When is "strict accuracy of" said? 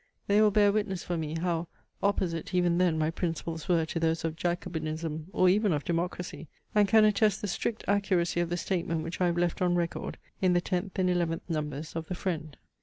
7.47-8.49